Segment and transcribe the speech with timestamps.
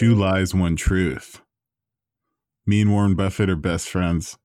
[0.00, 1.42] Two Lies, One Truth.
[2.64, 4.38] Me and Warren Buffett are best friends.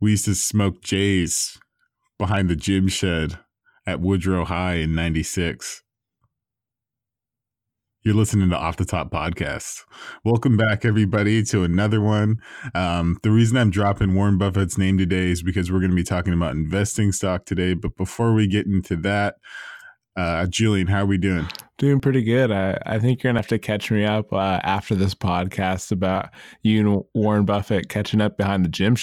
[0.00, 1.58] We used to smoke J's
[2.16, 3.40] behind the gym shed
[3.84, 5.82] at Woodrow High in 96.
[8.04, 9.80] You're listening to Off the Top Podcast.
[10.24, 12.36] Welcome back, everybody, to another one.
[12.76, 16.04] Um, the reason I'm dropping Warren Buffett's name today is because we're going to be
[16.04, 17.74] talking about investing stock today.
[17.74, 19.34] But before we get into that,
[20.16, 21.48] uh, Julian, how are we doing?
[21.78, 22.52] Doing pretty good.
[22.52, 26.30] I, I think you're gonna have to catch me up uh, after this podcast about
[26.62, 28.96] you and Warren Buffett catching up behind the gym.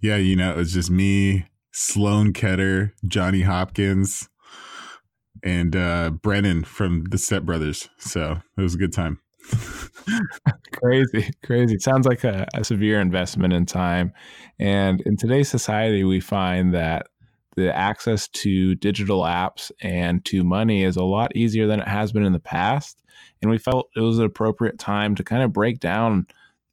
[0.00, 4.28] Yeah, you know, it was just me, Sloan Ketter, Johnny Hopkins,
[5.42, 7.88] and uh, Brennan from the Step Brothers.
[7.98, 9.20] So it was a good time.
[10.72, 11.78] crazy, crazy.
[11.78, 14.12] Sounds like a, a severe investment in time.
[14.58, 17.06] And in today's society, we find that
[17.56, 22.12] the access to digital apps and to money is a lot easier than it has
[22.12, 23.02] been in the past.
[23.42, 26.26] And we felt it was an appropriate time to kind of break down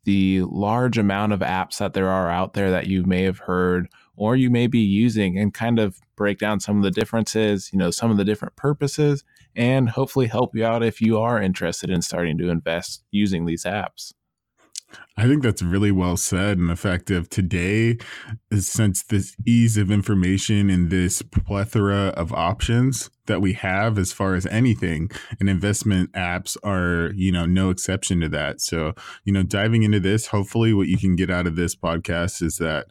[0.03, 3.89] the large amount of apps that there are out there that you may have heard
[4.15, 7.77] or you may be using and kind of break down some of the differences, you
[7.77, 9.23] know, some of the different purposes,
[9.55, 13.63] and hopefully help you out if you are interested in starting to invest using these
[13.63, 14.13] apps.
[15.17, 16.57] I think that's really well said.
[16.57, 16.69] And
[17.09, 17.97] of today,
[18.53, 24.35] since this ease of information and this plethora of options that we have as far
[24.35, 28.61] as anything, and investment apps are, you know, no exception to that.
[28.61, 28.93] So,
[29.25, 32.57] you know, diving into this, hopefully what you can get out of this podcast is
[32.57, 32.87] that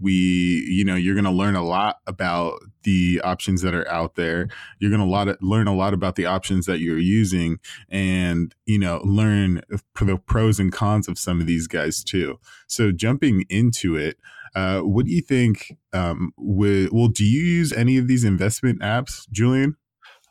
[0.00, 4.14] we you know you're going to learn a lot about the options that are out
[4.14, 4.48] there.
[4.78, 8.78] You're going to lot learn a lot about the options that you're using and you
[8.78, 12.38] know learn the pros and cons of some of these guys too.
[12.66, 14.18] So jumping into it
[14.54, 19.28] uh, what do you think um, well do you use any of these investment apps
[19.30, 19.76] julian?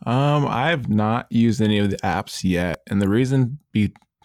[0.06, 3.60] Um, i've not used any of the apps yet and the reason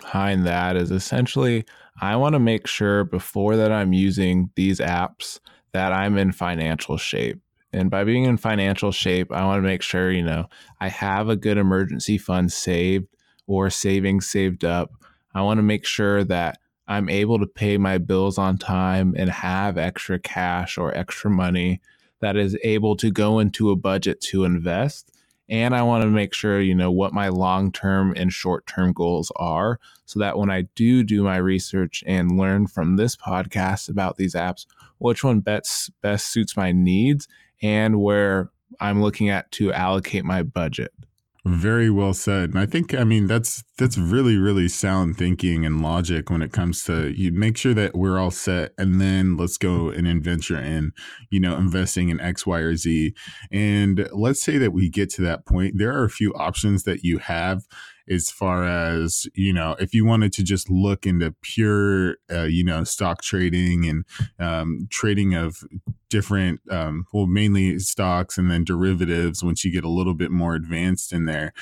[0.00, 1.64] behind that is essentially
[2.00, 5.38] I want to make sure before that I'm using these apps
[5.72, 7.40] that I'm in financial shape.
[7.72, 10.46] And by being in financial shape, I want to make sure, you know,
[10.80, 13.08] I have a good emergency fund saved
[13.46, 14.92] or savings saved up.
[15.34, 19.30] I want to make sure that I'm able to pay my bills on time and
[19.30, 21.80] have extra cash or extra money
[22.20, 25.10] that is able to go into a budget to invest
[25.54, 29.78] and I want to make sure you know what my long-term and short-term goals are
[30.04, 34.34] so that when I do do my research and learn from this podcast about these
[34.34, 34.66] apps
[34.98, 37.28] which one best best suits my needs
[37.62, 38.50] and where
[38.80, 40.92] I'm looking at to allocate my budget.
[41.46, 42.50] Very well said.
[42.50, 46.52] And I think I mean that's that's really really sound thinking and logic when it
[46.52, 50.58] comes to you make sure that we're all set and then let's go and adventure
[50.58, 50.92] in,
[51.30, 53.12] you know, investing in X, Y, or Z.
[53.52, 55.74] And let's say that we get to that point.
[55.76, 57.64] There are a few options that you have
[58.08, 62.64] as far as you know if you wanted to just look into pure uh, you
[62.64, 64.04] know stock trading and
[64.38, 65.64] um, trading of
[66.10, 70.54] different um, well mainly stocks and then derivatives once you get a little bit more
[70.54, 71.52] advanced in there.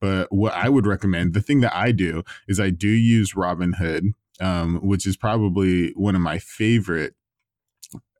[0.00, 4.14] But what i would recommend the thing that i do is i do use robinhood
[4.40, 7.14] um, which is probably one of my favorite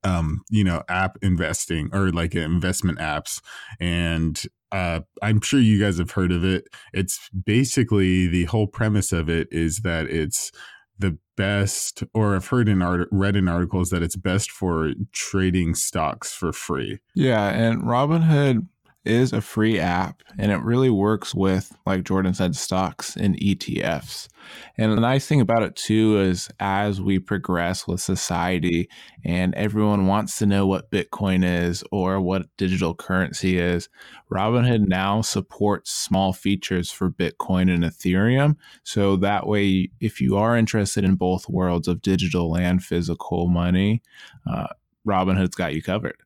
[0.05, 3.41] um, you know, app investing or like investment apps.
[3.81, 6.65] And uh, I'm sure you guys have heard of it.
[6.93, 10.51] It's basically the whole premise of it is that it's
[10.99, 15.75] the best, or I've heard in art, read in articles that it's best for trading
[15.75, 17.01] stocks for free.
[17.15, 18.67] Yeah, and Robinhood
[19.05, 24.29] is a free app and it really works with, like Jordan said, stocks and ETFs.
[24.77, 28.89] And the nice thing about it too is as we progress with society
[29.25, 33.89] and everyone wants to know what Bitcoin is or what digital currency is,
[34.31, 38.57] Robinhood now supports small features for Bitcoin and Ethereum.
[38.85, 44.03] So that way, if you are interested in both worlds of digital and physical money,
[44.51, 44.69] uh,
[45.07, 46.17] Robinhood's got you covered.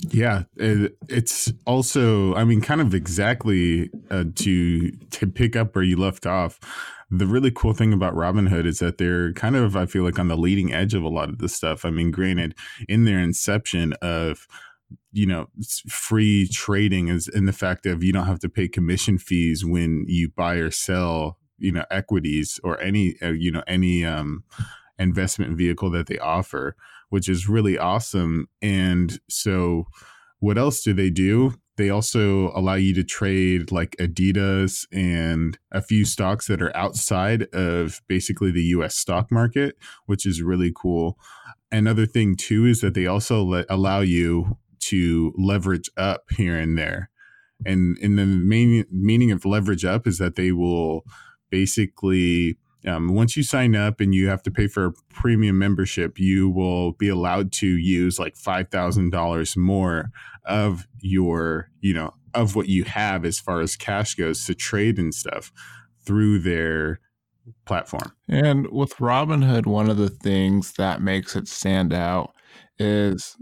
[0.00, 5.84] Yeah, it, it's also, I mean, kind of exactly uh, to to pick up where
[5.84, 6.60] you left off.
[7.10, 10.28] The really cool thing about Robinhood is that they're kind of, I feel like, on
[10.28, 11.84] the leading edge of a lot of this stuff.
[11.84, 12.54] I mean, granted,
[12.88, 14.46] in their inception of
[15.12, 15.48] you know
[15.88, 20.04] free trading is in the fact of you don't have to pay commission fees when
[20.08, 24.44] you buy or sell you know equities or any uh, you know any um
[24.98, 26.76] investment vehicle that they offer
[27.08, 28.48] which is really awesome.
[28.62, 29.86] And so,
[30.40, 31.54] what else do they do?
[31.76, 37.44] They also allow you to trade like Adidas and a few stocks that are outside
[37.54, 39.76] of basically the US stock market,
[40.06, 41.18] which is really cool.
[41.70, 46.76] Another thing, too, is that they also let, allow you to leverage up here and
[46.76, 47.10] there.
[47.64, 51.04] And, and the main meaning of leverage up is that they will
[51.50, 52.58] basically
[52.88, 56.48] um, once you sign up and you have to pay for a premium membership, you
[56.48, 60.10] will be allowed to use like five thousand dollars more
[60.44, 64.98] of your, you know, of what you have as far as cash goes to trade
[64.98, 65.52] and stuff
[66.04, 67.00] through their
[67.64, 68.12] platform.
[68.28, 72.32] And with Robinhood, one of the things that makes it stand out
[72.78, 73.36] is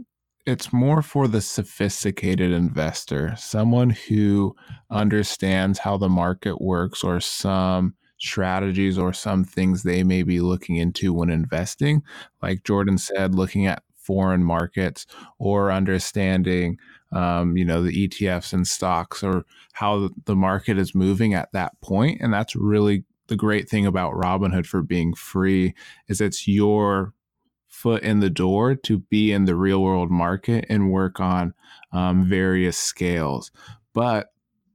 [0.46, 4.54] it's more for the sophisticated investor, someone who
[4.90, 10.76] understands how the market works or some strategies or some things they may be looking
[10.76, 12.02] into when investing.
[12.42, 15.06] Like Jordan said, looking at foreign markets
[15.38, 16.78] or understanding,
[17.12, 21.80] um, you know, the ETFs and stocks or how the market is moving at that
[21.80, 22.20] point.
[22.20, 25.74] And that's really the great thing about Robinhood for being free
[26.08, 27.12] is it's your
[27.66, 31.52] foot in the door to be in the real world market and work on
[31.92, 33.50] um, various scales.
[33.92, 34.30] But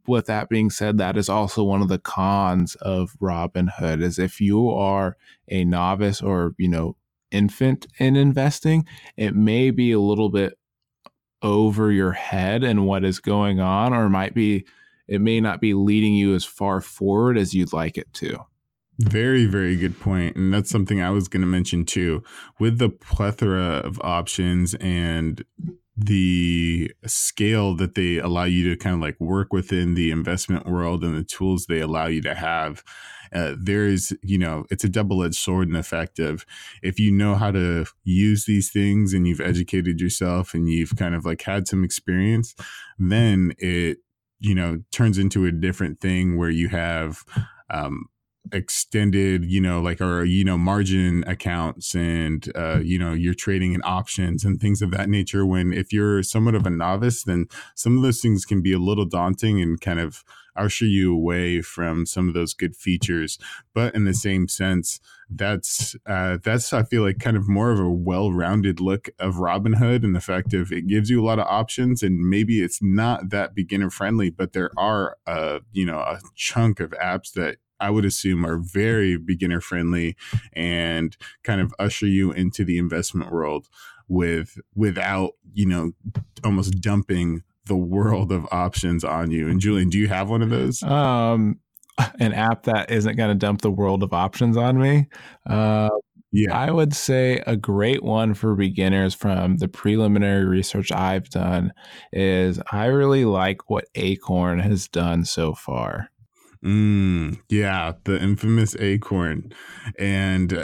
[0.07, 4.42] with that being said, that is also one of the cons of Robinhood is if
[4.42, 5.18] you are
[5.48, 6.95] a novice or, you know,
[7.31, 8.86] infant in investing,
[9.18, 10.57] it may be a little bit
[11.42, 14.65] over your head and what is going on, or might be,
[15.07, 18.38] it may not be leading you as far forward as you'd like it to.
[19.00, 20.36] Very, very good point.
[20.36, 22.24] And that's something I was going to mention too.
[22.59, 25.44] With the plethora of options and
[26.06, 31.03] the scale that they allow you to kind of like work within the investment world
[31.03, 32.83] and the tools they allow you to have
[33.33, 36.45] uh, there is you know it's a double-edged sword in effect of
[36.81, 41.13] if you know how to use these things and you've educated yourself and you've kind
[41.13, 42.56] of like had some experience
[42.97, 44.00] then it
[44.39, 47.24] you know turns into a different thing where you have
[47.69, 48.07] um,
[48.51, 53.73] extended you know like or you know margin accounts and uh you know you're trading
[53.73, 57.45] in options and things of that nature when if you're somewhat of a novice then
[57.75, 60.23] some of those things can be a little daunting and kind of
[60.55, 63.38] usher you away from some of those good features.
[63.73, 64.99] But in the same sense
[65.33, 70.03] that's uh that's i feel like kind of more of a well-rounded look of robinhood
[70.03, 73.29] and the fact of it gives you a lot of options and maybe it's not
[73.29, 77.89] that beginner friendly but there are uh you know a chunk of apps that I
[77.89, 80.16] would assume are very beginner friendly
[80.54, 83.68] and kind of usher you into the investment world
[84.07, 85.92] with without, you know,
[86.44, 89.48] almost dumping the world of options on you.
[89.48, 90.81] And Julian, do you have one of those?
[90.83, 91.60] Um
[92.19, 95.07] an app that isn't going to dump the world of options on me.
[95.50, 95.89] Uh,
[96.31, 96.57] yeah.
[96.57, 101.74] I would say a great one for beginners from the preliminary research I've done
[102.13, 106.10] is I really like what Acorn has done so far.
[106.63, 109.51] Mm, yeah, the infamous acorn.
[109.97, 110.63] And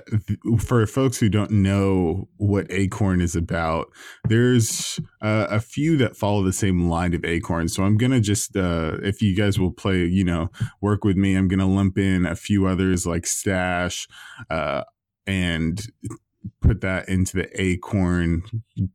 [0.60, 3.88] for folks who don't know what acorn is about,
[4.30, 7.68] there's uh, a few that follow the same line of acorn.
[7.68, 10.50] So I'm going to just, uh, if you guys will play, you know,
[10.82, 14.08] work with me, I'm going to lump in a few others like Stash
[14.52, 14.84] uh,
[15.26, 15.82] and
[16.62, 18.44] put that into the acorn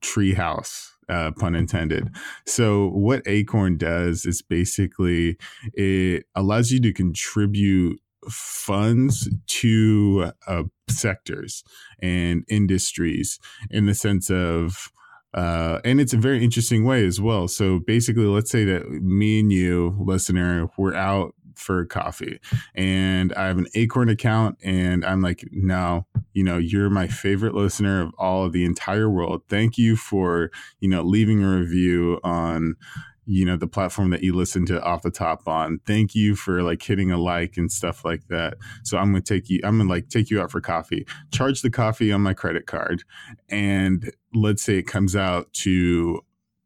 [0.01, 2.09] treehouse uh, pun intended.
[2.47, 5.37] So what Acorn does is basically
[5.75, 8.01] it allows you to contribute
[8.31, 11.65] funds to uh, sectors
[12.01, 13.39] and industries
[13.71, 14.93] in the sense of
[15.35, 17.49] uh, and it's a very interesting way as well.
[17.49, 22.41] So basically, let's say that me and you, listener, we're out for coffee
[22.75, 27.55] and I have an Acorn account and I'm like, no, you know, you're my favorite
[27.55, 29.43] listener of all of the entire world.
[29.49, 32.77] Thank you for, you know, leaving a review on
[33.25, 35.81] you know the platform that you listen to off the top on.
[35.87, 38.55] Thank you for like hitting a like and stuff like that.
[38.83, 41.07] So i'm gonna take you i'm gonna like take you out for coffee.
[41.31, 43.05] Charge the coffee on my credit card
[43.49, 46.21] and let's say it comes out to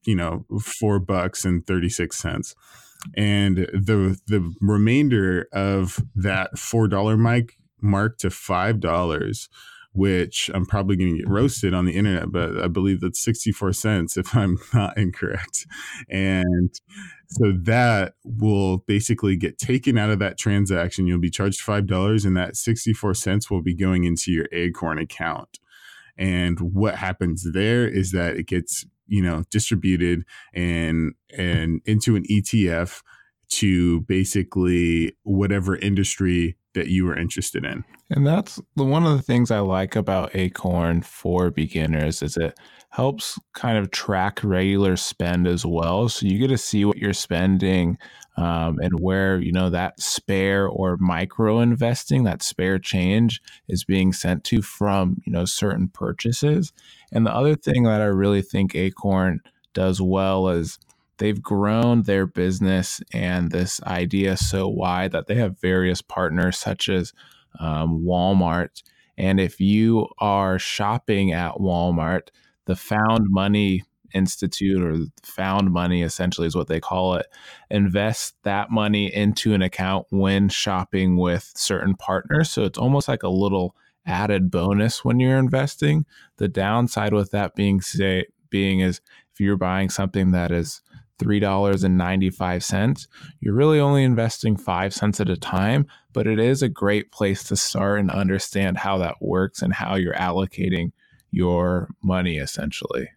[0.04, 2.54] you know four bucks and 36 cents
[3.16, 9.48] and the the remainder of that four dollar mic mark to five dollars
[9.92, 13.72] which i'm probably going to get roasted on the internet but i believe that's 64
[13.72, 15.66] cents if i'm not incorrect.
[16.10, 16.70] And
[17.28, 21.06] so that will basically get taken out of that transaction.
[21.06, 24.98] You'll be charged five dollars and that 64 cents will be going into your acorn
[24.98, 25.58] account.
[26.18, 32.24] And what happens there is that it gets you know distributed and and into an
[32.24, 33.02] ETF
[33.48, 37.84] to basically whatever industry that you are interested in.
[38.10, 42.58] And that's the one of the things I like about Acorn for beginners is it
[42.90, 46.08] helps kind of track regular spend as well.
[46.08, 47.98] So you get to see what you're spending
[48.36, 54.12] um, and where you know that spare or micro investing, that spare change is being
[54.12, 56.72] sent to from you know certain purchases.
[57.12, 59.40] And the other thing that I really think Acorn
[59.72, 60.78] does well is
[61.18, 66.88] they've grown their business and this idea so wide that they have various partners such
[66.88, 67.12] as
[67.58, 68.82] um, Walmart.
[69.16, 72.28] And if you are shopping at Walmart,
[72.66, 73.84] the Found Money
[74.14, 77.26] Institute or Found Money essentially is what they call it,
[77.70, 82.50] invest that money into an account when shopping with certain partners.
[82.50, 83.74] So it's almost like a little
[84.06, 86.06] added bonus when you're investing.
[86.36, 89.00] The downside with that being say being is
[89.32, 90.80] if you're buying something that is
[91.18, 93.06] $3.95,
[93.40, 97.42] you're really only investing 5 cents at a time, but it is a great place
[97.44, 100.92] to start and understand how that works and how you're allocating
[101.30, 103.08] your money essentially.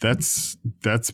[0.00, 1.12] That's that's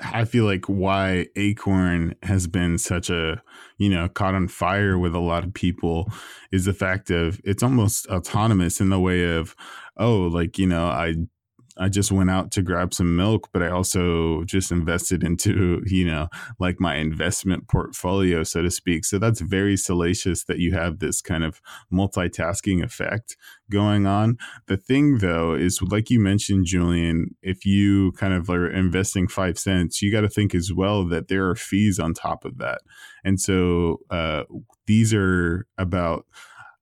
[0.00, 3.42] I feel like why Acorn has been such a,
[3.78, 6.12] you know, caught on fire with a lot of people
[6.52, 9.56] is the fact of it's almost autonomous in the way of,
[9.96, 11.14] oh, like, you know, I
[11.78, 16.04] I just went out to grab some milk, but I also just invested into, you
[16.04, 19.04] know, like my investment portfolio, so to speak.
[19.04, 21.60] So that's very salacious that you have this kind of
[21.92, 23.36] multitasking effect
[23.70, 24.38] going on.
[24.66, 29.58] The thing though is like you mentioned, Julian, if you kind of are investing five
[29.58, 32.80] cents, you got to think as well that there are fees on top of that.
[33.24, 34.44] And so uh,
[34.86, 36.26] these are about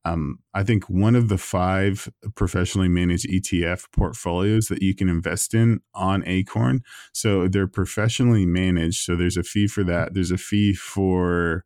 [0.06, 5.52] um, I think one of the five professionally managed ETF portfolios that you can invest
[5.52, 6.82] in on Acorn.
[7.12, 9.02] So they're professionally managed.
[9.02, 10.14] So there's a fee for that.
[10.14, 11.64] There's a fee for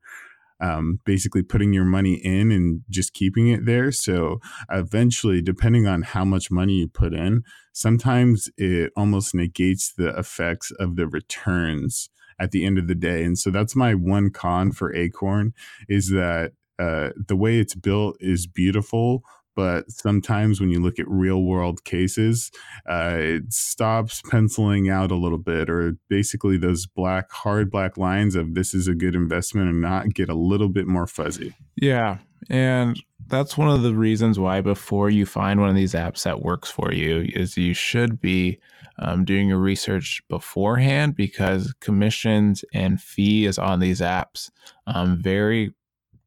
[0.59, 3.93] um, basically putting your money in and just keeping it there.
[3.93, 7.43] So eventually, depending on how much money you put in,
[7.75, 13.23] sometimes it almost negates the effects of the returns at the end of the day.
[13.23, 15.53] And so that's my one con for Acorn
[15.91, 19.23] is that uh, the way it's built is beautiful,
[19.57, 22.51] but sometimes when you look at real world cases,
[22.89, 28.37] uh, it stops penciling out a little bit, or basically those black, hard black lines
[28.37, 31.55] of this is a good investment or not get a little bit more fuzzy.
[31.77, 32.19] Yeah.
[32.49, 36.43] And that's one of the reasons why before you find one of these apps that
[36.43, 38.59] works for you is you should be
[38.99, 44.51] um, doing your research beforehand because commissions and fees on these apps
[44.87, 45.75] um, vary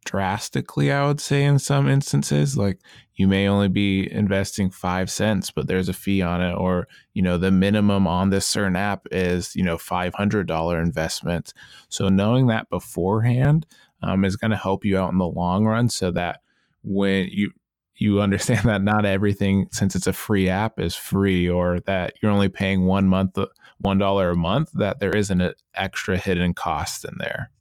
[0.03, 2.57] drastically, I would say, in some instances.
[2.57, 2.79] Like
[3.15, 7.22] you may only be investing five cents, but there's a fee on it, or, you
[7.22, 11.53] know, the minimum on this certain app is, you know, $500 investment.
[11.89, 13.65] So knowing that beforehand
[14.01, 16.41] um, is going to help you out in the long run so that
[16.83, 17.51] when you,
[17.95, 22.31] you understand that not everything, since it's a free app, is free, or that you're
[22.31, 23.38] only paying one month,
[23.79, 24.72] one dollar a month.
[24.74, 27.51] That there isn't an extra hidden cost in there.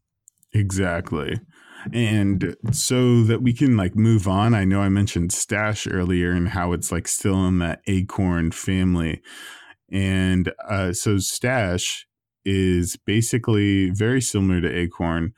[0.55, 1.41] Exactly.
[1.93, 6.49] And so that we can like move on, I know I mentioned Stash earlier and
[6.49, 9.23] how it's like still in that Acorn family.
[9.91, 12.07] And uh, so Stash
[12.45, 15.35] is basically very similar to Acorn,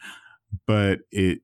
[0.66, 1.40] but it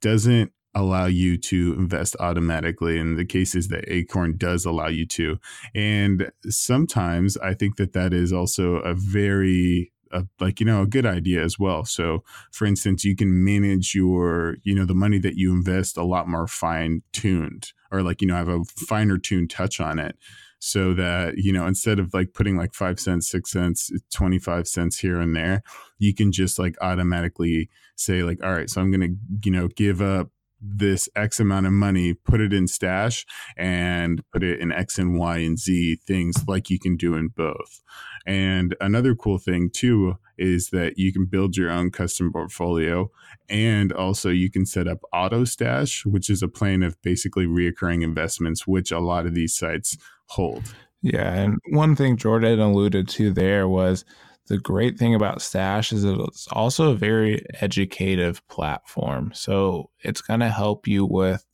[0.00, 5.38] doesn't allow you to invest automatically in the cases that Acorn does allow you to.
[5.74, 10.86] And sometimes I think that that is also a very a, like you know a
[10.86, 11.84] good idea as well.
[11.84, 16.04] So for instance you can manage your you know the money that you invest a
[16.04, 20.16] lot more fine tuned or like you know have a finer tuned touch on it
[20.64, 24.98] so that you know instead of like putting like 5 cents 6 cents 25 cents
[24.98, 25.62] here and there
[25.98, 29.68] you can just like automatically say like all right so i'm going to you know
[29.68, 30.30] give up
[30.66, 35.18] this X amount of money, put it in stash and put it in X and
[35.18, 37.82] Y and Z things like you can do in both.
[38.26, 43.10] And another cool thing too is that you can build your own custom portfolio
[43.48, 48.02] and also you can set up auto stash, which is a plan of basically reoccurring
[48.02, 50.74] investments, which a lot of these sites hold.
[51.02, 51.34] Yeah.
[51.34, 54.06] And one thing Jordan alluded to there was
[54.46, 59.32] the great thing about Stash is it's also a very educative platform.
[59.34, 61.44] So it's going to help you with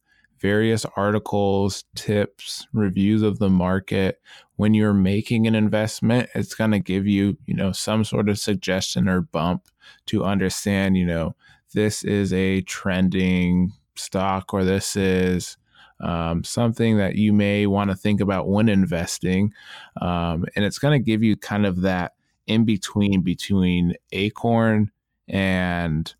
[0.40, 4.20] various articles, tips, reviews of the market.
[4.56, 8.38] When you're making an investment, it's going to give you, you know, some sort of
[8.38, 9.68] suggestion or bump
[10.06, 11.36] to understand, you know,
[11.72, 15.56] this is a trending stock or this is
[16.00, 19.52] um, something that you may want to think about when investing.
[20.00, 22.12] Um, and it's going to give you kind of that
[22.46, 24.90] in between between Acorn
[25.28, 26.14] and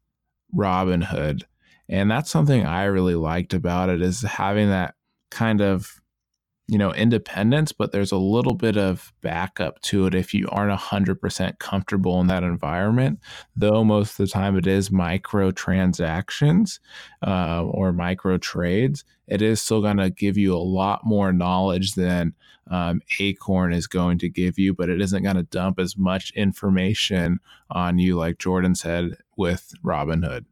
[0.54, 1.42] Robinhood.
[1.88, 4.94] And that's something I really liked about it is having that
[5.30, 5.99] kind of
[6.70, 10.78] you know independence but there's a little bit of backup to it if you aren't
[10.78, 13.18] 100% comfortable in that environment
[13.56, 16.78] though most of the time it is micro transactions
[17.26, 21.94] uh, or micro trades it is still going to give you a lot more knowledge
[21.94, 22.34] than
[22.70, 26.30] um, acorn is going to give you but it isn't going to dump as much
[26.36, 30.44] information on you like jordan said with robinhood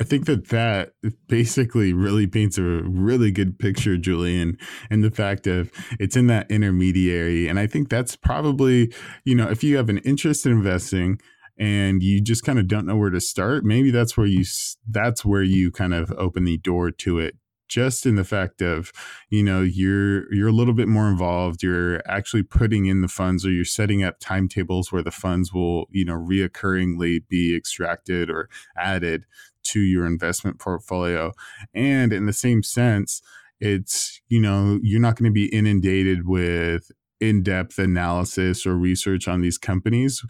[0.00, 0.92] I think that that
[1.26, 4.58] basically really paints a really good picture, Julian,
[4.90, 7.48] and the fact of it's in that intermediary.
[7.48, 8.92] And I think that's probably,
[9.24, 11.20] you know, if you have an interest in investing
[11.58, 14.44] and you just kind of don't know where to start, maybe that's where you
[14.88, 17.36] that's where you kind of open the door to it
[17.68, 18.92] just in the fact of
[19.28, 23.44] you know you're you're a little bit more involved you're actually putting in the funds
[23.44, 28.48] or you're setting up timetables where the funds will you know reoccurringly be extracted or
[28.76, 29.24] added
[29.68, 31.32] to your investment portfolio.
[31.74, 33.22] And in the same sense,
[33.60, 39.28] it's, you know, you're not going to be inundated with in depth analysis or research
[39.28, 40.24] on these companies.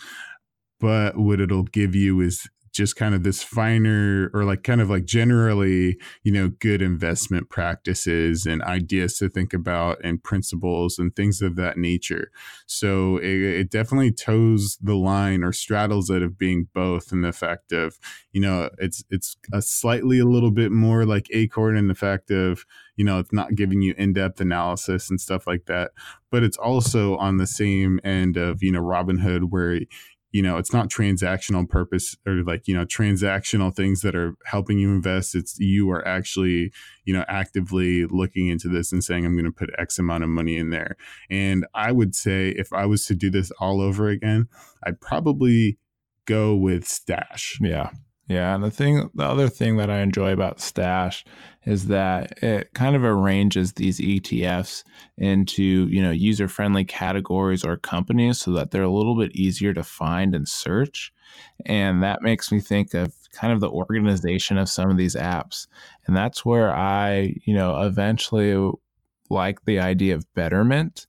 [0.80, 4.90] But what it'll give you is just kind of this finer or like kind of
[4.90, 11.14] like generally you know good investment practices and ideas to think about and principles and
[11.14, 12.30] things of that nature.
[12.66, 17.32] So it, it definitely toes the line or straddles it of being both in the
[17.32, 17.98] fact of
[18.32, 22.30] you know it's it's a slightly a little bit more like acorn in the fact
[22.30, 22.64] of
[22.96, 25.92] you know it's not giving you in-depth analysis and stuff like that.
[26.30, 29.80] But it's also on the same end of you know robinhood where
[30.30, 34.78] you know it's not transactional purpose or like you know transactional things that are helping
[34.78, 35.34] you invest.
[35.34, 36.72] It's you are actually
[37.04, 40.30] you know actively looking into this and saying i'm going to put x amount of
[40.30, 40.96] money in there.
[41.30, 44.48] And i would say if i was to do this all over again
[44.84, 45.78] i'd probably
[46.26, 47.58] go with stash.
[47.60, 47.90] Yeah
[48.28, 51.24] yeah, and the thing, the other thing that I enjoy about Stash
[51.64, 54.84] is that it kind of arranges these ETFs
[55.16, 59.72] into you know user friendly categories or companies so that they're a little bit easier
[59.72, 61.10] to find and search,
[61.64, 65.66] and that makes me think of kind of the organization of some of these apps,
[66.06, 68.70] and that's where I you know eventually
[69.30, 71.06] like the idea of Betterment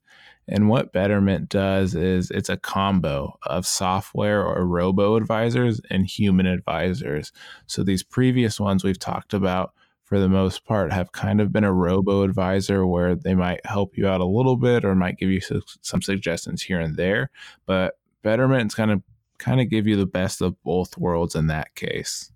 [0.48, 6.46] and what Betterment does is it's a combo of software or robo advisors and human
[6.46, 7.32] advisors.
[7.66, 9.72] So these previous ones we've talked about
[10.04, 13.96] for the most part have kind of been a robo advisor where they might help
[13.96, 15.40] you out a little bit or might give you
[15.82, 17.30] some suggestions here and there,
[17.64, 19.02] but Betterment's kind of
[19.38, 22.32] kind of give you the best of both worlds in that case.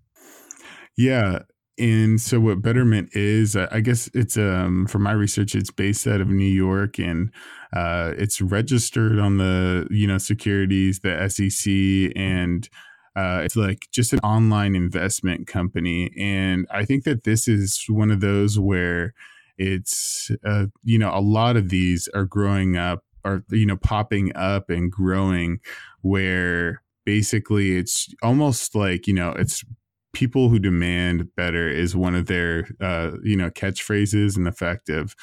[0.97, 1.41] Yeah,
[1.79, 6.21] and so what Betterment is, I guess it's um from my research, it's based out
[6.21, 7.31] of New York and
[7.73, 12.69] uh, it's registered on the you know securities, the SEC, and
[13.17, 16.13] uh, it's like just an online investment company.
[16.19, 19.13] And I think that this is one of those where
[19.59, 24.35] it's uh, you know a lot of these are growing up, are you know popping
[24.37, 25.59] up and growing,
[26.03, 29.65] where basically it's almost like you know it's
[30.15, 34.89] people who demand better is one of their uh, you know catchphrases and the fact
[34.89, 35.15] of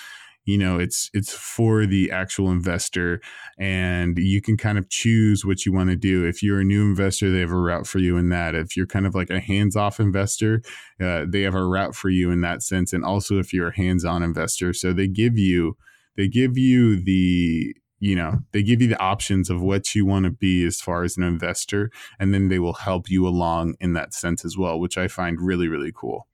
[0.46, 3.22] you know it's it's for the actual investor
[3.58, 6.26] and you can kind of choose what you want to do.
[6.26, 8.56] If you're a new investor they have a route for you in that.
[8.56, 10.62] If you're kind of like a hands-off investor
[11.00, 12.94] uh, they have a route for you in that sense.
[12.94, 15.78] And also if you're a hands-on investor so they give you
[16.18, 20.26] they give you the you know they give you the options of what you want
[20.26, 23.94] to be as far as an investor and then they will help you along in
[23.94, 26.28] that sense as well which i find really really cool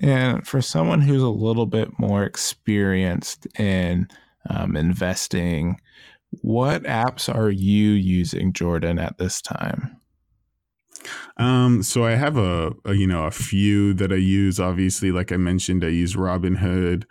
[0.00, 4.08] and for someone who's a little bit more experienced in
[4.48, 5.78] um, investing
[6.42, 10.00] what apps are you using jordan at this time
[11.38, 14.60] um, so I have a, a, you know a few that I use.
[14.60, 17.04] Obviously, like I mentioned, I use Robinhood.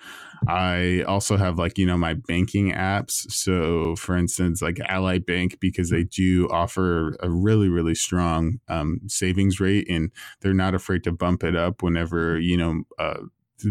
[0.48, 3.30] I also have like, you know, my banking apps.
[3.32, 9.02] So, for instance, like Ally Bank, because they do offer a really, really strong um,
[9.08, 13.20] savings rate and they're not afraid to bump it up whenever, you know, uh,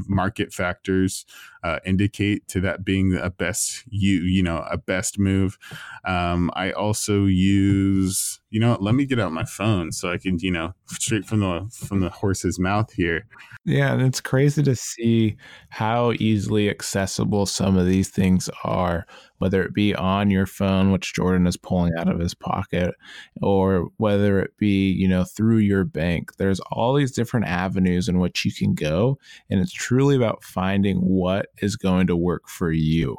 [0.07, 1.24] market factors
[1.64, 5.57] uh, indicate to that being a best you you know a best move
[6.04, 10.39] um, i also use you know let me get out my phone so i can
[10.39, 13.27] you know straight from the from the horse's mouth here
[13.65, 15.37] yeah and it's crazy to see
[15.71, 19.07] how easily accessible some of these things are
[19.39, 22.95] whether it be on your phone, which Jordan is pulling out of his pocket,
[23.41, 26.37] or whether it be, you know, through your bank.
[26.37, 29.19] There's all these different avenues in which you can go.
[29.51, 33.17] And it's truly about finding what is going to work for you.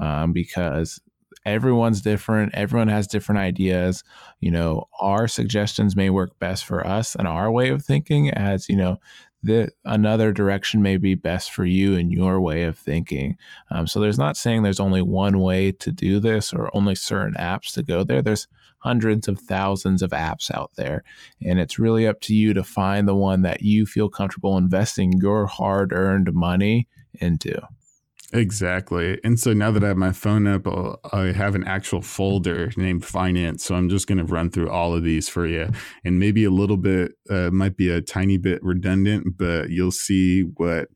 [0.00, 1.00] Um, because
[1.44, 4.04] everyone's different everyone has different ideas
[4.40, 8.68] you know our suggestions may work best for us and our way of thinking as
[8.68, 8.98] you know
[9.42, 13.36] the another direction may be best for you and your way of thinking.
[13.70, 17.34] Um, so there's not saying there's only one way to do this or only certain
[17.34, 18.22] apps to go there.
[18.22, 18.46] There's
[18.78, 21.02] hundreds of thousands of apps out there,
[21.44, 25.12] and it's really up to you to find the one that you feel comfortable investing
[25.20, 27.60] your hard-earned money into.
[28.34, 29.20] Exactly.
[29.24, 32.72] And so now that I have my phone up, I'll, i have an actual folder
[32.78, 33.62] named finance.
[33.62, 35.68] So I'm just going to run through all of these for you.
[36.04, 40.42] And maybe a little bit, uh, might be a tiny bit redundant, but you'll see
[40.42, 40.88] what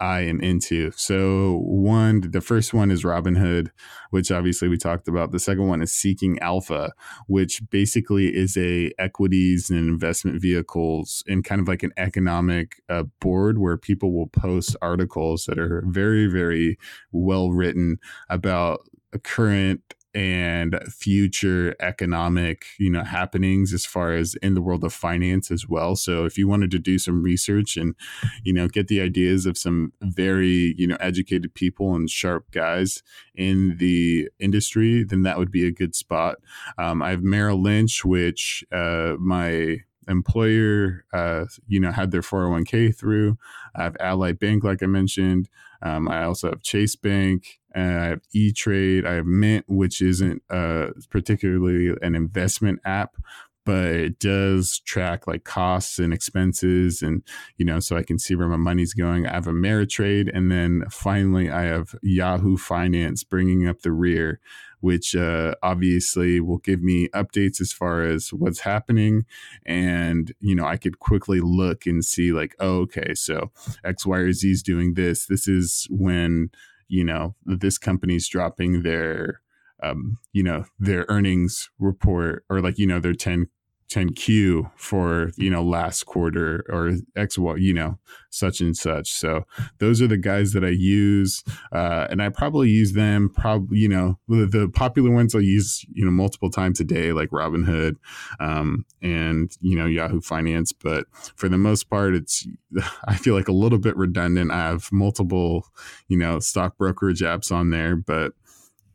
[0.00, 0.90] I am into.
[0.92, 3.70] So one, the first one is Robinhood,
[4.10, 5.32] which obviously we talked about.
[5.32, 6.92] The second one is Seeking Alpha,
[7.26, 13.04] which basically is a equities and investment vehicles and kind of like an economic uh,
[13.20, 16.78] board where people will post articles that are very, very
[17.12, 18.80] well written about
[19.12, 24.92] a current and future economic you know happenings as far as in the world of
[24.92, 25.94] finance as well.
[25.94, 27.94] So if you wanted to do some research and
[28.42, 33.02] you know get the ideas of some very you know educated people and sharp guys
[33.34, 36.36] in the industry then that would be a good spot.
[36.78, 42.96] Um, i have merrill lynch which uh, my employer uh, you know had their 401k
[42.96, 43.36] through.
[43.74, 45.50] I have ally bank like i mentioned.
[45.82, 49.06] Um, i also have chase bank I have E Trade.
[49.06, 53.16] I have Mint, which isn't uh, particularly an investment app,
[53.64, 57.22] but it does track like costs and expenses, and
[57.56, 59.26] you know, so I can see where my money's going.
[59.26, 64.40] I have Ameritrade, and then finally, I have Yahoo Finance bringing up the rear,
[64.80, 69.24] which uh, obviously will give me updates as far as what's happening.
[69.64, 73.50] And, you know, I could quickly look and see, like, oh, okay, so
[73.84, 75.26] X, Y, or Z is doing this.
[75.26, 76.50] This is when
[76.88, 79.40] you know this company's dropping their
[79.82, 83.48] um, you know their earnings report or like you know their 10
[83.90, 87.98] 10q for you know last quarter or x you know
[88.30, 89.12] such and such.
[89.12, 89.46] So
[89.78, 93.88] those are the guys that i use uh, and i probably use them probably you
[93.88, 97.96] know the, the, popular ones i use you know multiple times a day like robinhood
[98.40, 100.72] um, and you know yahoo finance.
[100.72, 102.46] But for the most part it's
[103.06, 104.50] i feel like a little bit redundant.
[104.50, 105.66] I have multiple
[106.08, 108.32] you know stock brokerage apps on there but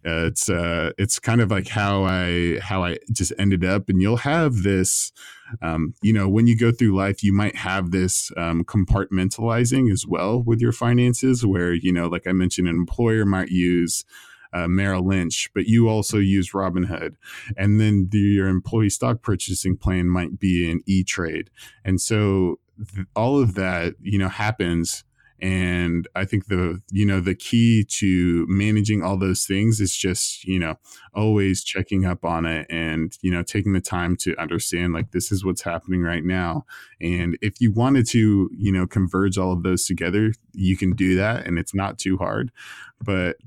[0.06, 4.02] uh, it's uh, it's kind of like how I how I just ended up, and
[4.02, 5.12] you'll have this.
[5.62, 10.06] Um, you know, when you go through life, you might have this um, compartmentalizing as
[10.08, 14.06] well with your finances, where you know, like I mentioned, an employer might use
[14.54, 17.16] uh, Merrill Lynch, but you also use Robinhood.
[17.58, 21.50] And then the, your employee stock purchasing plan might be an E Trade.
[21.86, 22.60] And so
[22.94, 25.04] th- all of that, you know, happens
[25.42, 30.44] and i think the you know the key to managing all those things is just
[30.44, 30.76] you know
[31.14, 35.32] always checking up on it and you know taking the time to understand like this
[35.32, 36.66] is what's happening right now.
[37.02, 41.16] And if you wanted to you know converge all of those together you can do
[41.16, 42.52] that and it's not too hard.
[43.04, 43.38] But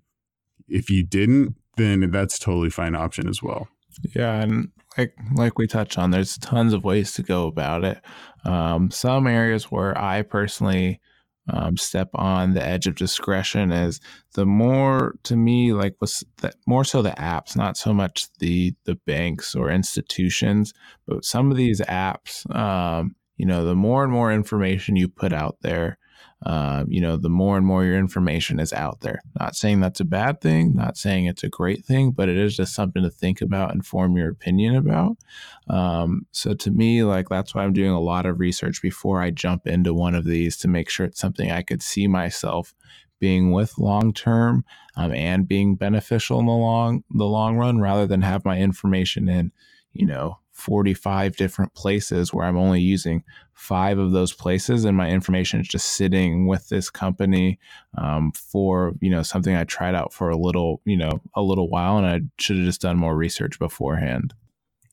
[0.69, 3.69] if you didn't then that's totally fine option as well.
[4.15, 8.01] Yeah and like like we touched on there's tons of ways to go about it.
[8.45, 11.01] Um, some areas where i personally
[11.49, 14.01] um, step on the edge of discretion is
[14.35, 18.75] the more to me like was that more so the apps not so much the
[18.85, 20.73] the banks or institutions
[21.07, 25.33] but some of these apps um, you know the more and more information you put
[25.33, 25.99] out there
[26.45, 29.23] uh, you know, the more and more your information is out there.
[29.41, 32.55] Not saying that's a bad thing, not saying it's a great thing, but it is
[32.55, 35.17] just something to think about and form your opinion about.
[35.69, 39.31] Um, so to me, like that's why I'm doing a lot of research before I
[39.31, 42.75] jump into one of these to make sure it's something I could see myself
[43.21, 44.65] being with long term
[44.97, 49.31] um, and being beneficial in the long the long run, rather than have my information
[49.31, 49.51] in,
[49.95, 55.11] you know, 45 different places where I'm only using five of those places and my
[55.11, 57.59] information is just sitting with this company
[57.99, 61.69] um, for you know something I tried out for a little you know a little
[61.69, 64.33] while and I should have just done more research beforehand.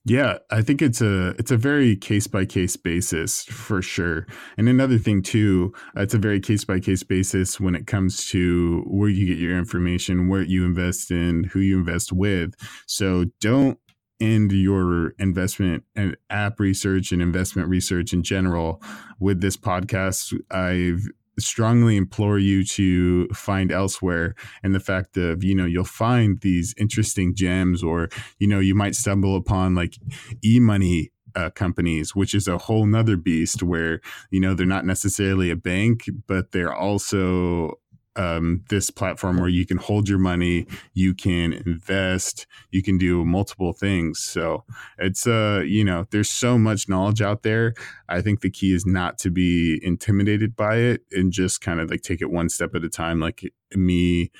[0.03, 4.25] Yeah, I think it's a it's a very case by case basis for sure.
[4.57, 8.83] And another thing too, it's a very case by case basis when it comes to
[8.87, 12.55] where you get your information, where you invest in, who you invest with.
[12.87, 13.77] So don't
[14.21, 18.81] end your investment and app research and investment research in general
[19.19, 20.33] with this podcast.
[20.51, 20.97] I
[21.39, 26.75] strongly implore you to find elsewhere and the fact of you know you'll find these
[26.77, 29.95] interesting gems or you know you might stumble upon like
[30.43, 35.49] e-money uh, companies, which is a whole nother beast where, you know, they're not necessarily
[35.49, 37.79] a bank, but they're also
[38.15, 43.23] um, this platform where you can hold your money, you can invest, you can do
[43.23, 44.19] multiple things.
[44.19, 44.63] So
[44.97, 47.73] it's uh, you know, there's so much knowledge out there.
[48.09, 51.89] I think the key is not to be intimidated by it and just kind of
[51.89, 53.19] like take it one step at a time.
[53.19, 54.31] Like me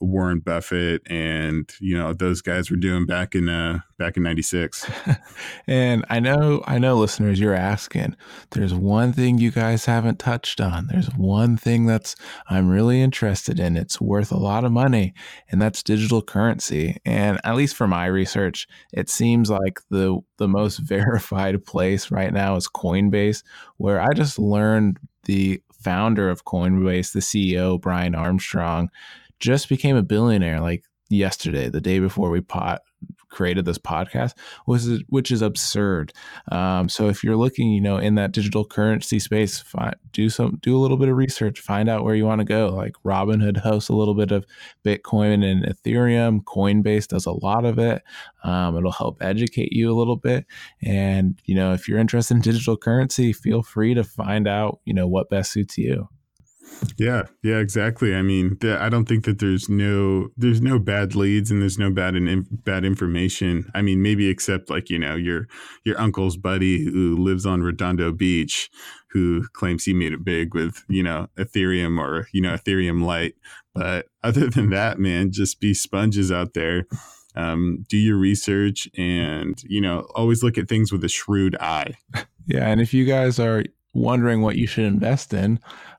[0.00, 4.90] Warren Buffett and you know those guys were doing back in uh back in 96
[5.66, 8.16] and I know I know listeners you're asking
[8.50, 10.88] there's one thing you guys haven't touched on.
[10.88, 12.14] There's one thing that's
[12.48, 13.76] I'm really interested in.
[13.76, 15.14] It's worth a lot of money
[15.50, 16.98] and that's digital currency.
[17.04, 22.32] And at least for my research it seems like the the most verified place right
[22.32, 23.42] now is Coinbase
[23.76, 28.90] where I just learned the founder of Coinbase the CEO Brian Armstrong
[29.40, 32.82] just became a billionaire like yesterday, the day before we pot
[33.28, 34.32] created this podcast,
[34.66, 36.12] was which is absurd.
[36.50, 40.58] Um, so if you're looking, you know, in that digital currency space, find, do some
[40.62, 42.68] do a little bit of research, find out where you want to go.
[42.68, 44.46] Like Robinhood hosts a little bit of
[44.84, 46.42] Bitcoin and Ethereum.
[46.44, 48.02] Coinbase does a lot of it.
[48.44, 50.46] Um, it'll help educate you a little bit.
[50.82, 54.94] And you know, if you're interested in digital currency, feel free to find out, you
[54.94, 56.08] know, what best suits you.
[56.98, 58.14] Yeah, yeah, exactly.
[58.14, 61.90] I mean, I don't think that there's no there's no bad leads and there's no
[61.90, 63.70] bad in, bad information.
[63.74, 65.46] I mean, maybe except like you know your
[65.84, 68.70] your uncle's buddy who lives on Redondo Beach,
[69.10, 73.34] who claims he made it big with you know Ethereum or you know Ethereum Light.
[73.74, 76.86] But other than that, man, just be sponges out there.
[77.34, 81.94] Um, do your research and you know always look at things with a shrewd eye.
[82.48, 83.64] Yeah, and if you guys are
[83.96, 85.58] wondering what you should invest in,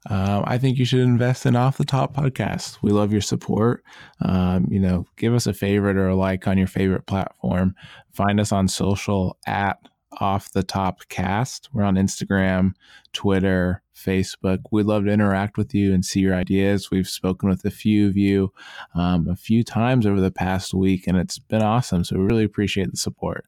[0.10, 2.78] uh, I think you should invest in Off the Top podcast.
[2.82, 3.84] We love your support.
[4.22, 7.76] Um, you know, give us a favorite or a like on your favorite platform.
[8.14, 9.80] Find us on social at
[10.20, 11.70] Off the Top Cast.
[11.74, 12.74] We're on Instagram,
[13.14, 14.60] Twitter, Facebook.
[14.72, 16.92] We'd love to interact with you and see your ideas.
[16.92, 18.54] We've spoken with a few of you
[18.96, 22.04] um, a few times over the past week, and it's been awesome.
[22.04, 23.46] So we really appreciate the support.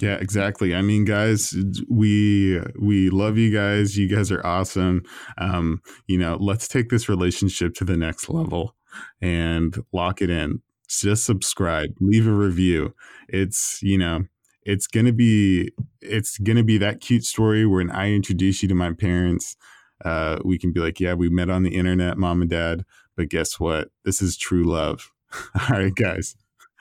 [0.00, 0.74] Yeah, exactly.
[0.74, 1.54] I mean, guys,
[1.88, 3.96] we we love you guys.
[3.96, 5.02] You guys are awesome.
[5.38, 8.74] Um, you know, let's take this relationship to the next level
[9.22, 10.62] and lock it in.
[10.88, 12.94] Just subscribe, leave a review.
[13.28, 14.24] It's, you know,
[14.64, 18.92] it's gonna be it's gonna be that cute story when I introduce you to my
[18.92, 19.56] parents.
[20.04, 22.84] Uh, we can be like, yeah, we met on the internet, mom and dad,
[23.16, 23.88] but guess what?
[24.04, 25.12] This is true love.
[25.70, 26.34] All right, guys.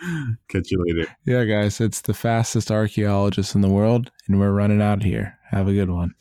[0.49, 1.09] Catch you later.
[1.25, 5.37] Yeah, guys, it's the fastest archaeologist in the world, and we're running out here.
[5.51, 6.13] Have a good one.